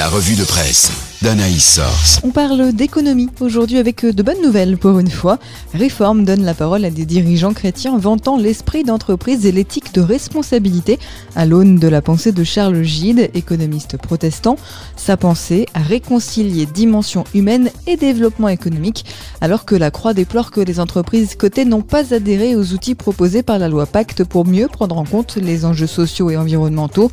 [0.00, 2.20] La revue de presse d'Anaïs Source.
[2.24, 5.38] On parle d'économie aujourd'hui avec de bonnes nouvelles pour une fois.
[5.74, 10.98] Réforme donne la parole à des dirigeants chrétiens vantant l'esprit d'entreprise et l'éthique de responsabilité
[11.36, 14.56] à l'aune de la pensée de Charles Gide, économiste protestant.
[14.96, 19.04] Sa pensée à réconcilier dimension humaine et développement économique
[19.42, 23.42] alors que la Croix déplore que les entreprises cotées n'ont pas adhéré aux outils proposés
[23.42, 27.10] par la loi Pacte pour mieux prendre en compte les enjeux sociaux et environnementaux.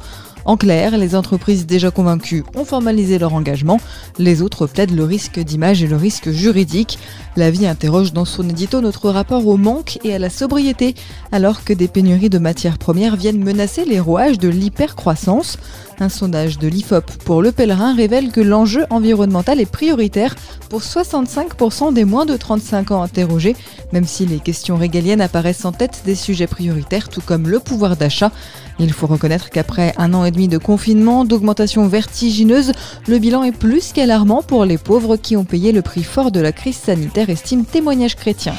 [0.47, 3.81] En clair, les entreprises déjà convaincues ont formalisé leur engagement,
[4.17, 6.99] les autres plaident le risque d'image et le risque juridique.
[7.35, 10.95] La vie interroge dans son édito notre rapport au manque et à la sobriété,
[11.33, 15.57] alors que des pénuries de matières premières viennent menacer les rouages de l'hypercroissance.
[15.99, 20.33] Un sondage de l'IFOP pour Le Pèlerin révèle que l'enjeu environnemental est prioritaire
[20.69, 23.57] pour 65% des moins de 35 ans interrogés,
[23.91, 27.97] même si les questions régaliennes apparaissent en tête des sujets prioritaires, tout comme le pouvoir
[27.97, 28.31] d'achat.
[28.79, 32.73] Il faut reconnaître qu'après un an et demi de confinement, d'augmentation vertigineuse,
[33.07, 36.39] le bilan est plus qu'alarmant pour les pauvres qui ont payé le prix fort de
[36.39, 38.53] la crise sanitaire, estime témoignage chrétien.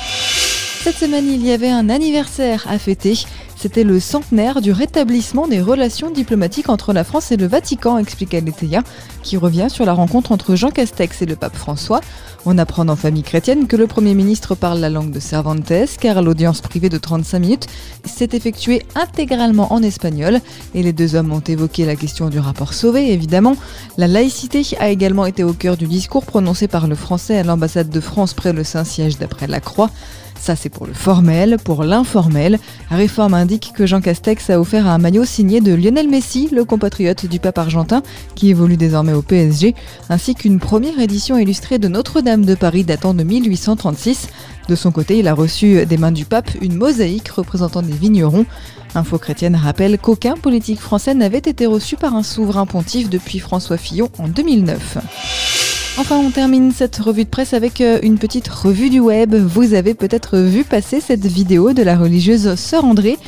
[0.82, 3.18] Cette semaine, il y avait un anniversaire à fêter.
[3.60, 8.32] C'était le centenaire du rétablissement des relations diplomatiques entre la France et le Vatican, explique
[8.32, 8.84] Aletheia,
[9.24, 12.00] qui revient sur la rencontre entre Jean Castex et le pape François.
[12.46, 16.22] On apprend en famille chrétienne que le Premier ministre parle la langue de Cervantes, car
[16.22, 17.66] l'audience privée de 35 minutes
[18.04, 20.38] s'est effectuée intégralement en espagnol,
[20.76, 23.56] et les deux hommes ont évoqué la question du rapport Sauvé, évidemment.
[23.96, 27.90] La laïcité a également été au cœur du discours prononcé par le Français à l'ambassade
[27.90, 29.90] de France près le Saint-Siège d'après la Croix.
[30.38, 31.56] Ça, c'est pour le formel.
[31.62, 32.58] Pour l'informel,
[32.90, 37.26] Réforme indique que Jean Castex a offert un maillot signé de Lionel Messi, le compatriote
[37.26, 38.02] du pape argentin,
[38.34, 39.74] qui évolue désormais au PSG,
[40.08, 44.28] ainsi qu'une première édition illustrée de Notre-Dame de Paris datant de 1836.
[44.68, 48.46] De son côté, il a reçu des mains du pape une mosaïque représentant des vignerons.
[48.94, 53.76] Info chrétienne rappelle qu'aucun politique français n'avait été reçu par un souverain pontife depuis François
[53.76, 55.57] Fillon en 2009.
[56.00, 59.34] Enfin, on termine cette revue de presse avec euh, une petite revue du web.
[59.34, 63.18] Vous avez peut-être vu passer cette vidéo de la religieuse Sœur André.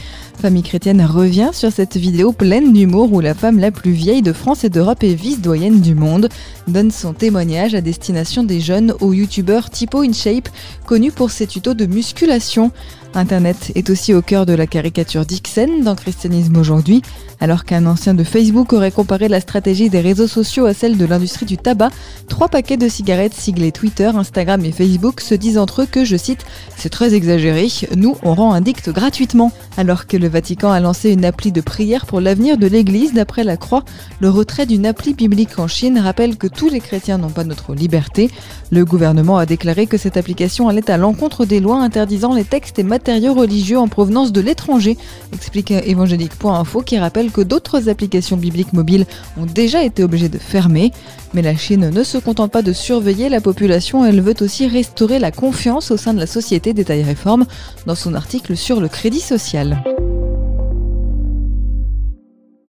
[0.41, 4.33] Famille chrétienne revient sur cette vidéo pleine d'humour où la femme la plus vieille de
[4.33, 6.31] France et d'Europe et vice-doyenne du monde
[6.67, 10.49] donne son témoignage à destination des jeunes au youtubeur Tipo InShape,
[10.87, 12.73] connu pour ses tutos de musculation.
[13.15, 17.03] Internet est aussi au cœur de la caricature d'Ixen dans Christianisme aujourd'hui.
[17.41, 21.05] Alors qu'un ancien de Facebook aurait comparé la stratégie des réseaux sociaux à celle de
[21.07, 21.91] l'industrie du tabac,
[22.29, 26.17] trois paquets de cigarettes siglés Twitter, Instagram et Facebook se disent entre eux que, je
[26.17, 26.47] cite,
[26.77, 29.53] c'est très exagéré, nous on rend un dicte gratuitement.
[29.77, 33.45] Alors que le Vatican a lancé une appli de prière pour l'avenir de l'Église d'après
[33.45, 33.85] la Croix,
[34.21, 37.75] le retrait d'une appli biblique en Chine rappelle que tous les chrétiens n'ont pas notre
[37.75, 38.31] liberté.
[38.71, 42.79] Le gouvernement a déclaré que cette application allait à l'encontre des lois interdisant les textes
[42.79, 44.97] et matériaux religieux en provenance de l'étranger,
[45.33, 49.07] explique évangélique.info qui rappelle que d'autres applications bibliques mobiles
[49.39, 50.93] ont déjà été obligées de fermer.
[51.35, 55.19] Mais la Chine ne se contente pas de surveiller la population, elle veut aussi restaurer
[55.19, 57.47] la confiance au sein de la société, détaille Réforme
[57.87, 59.83] dans son article sur le crédit social.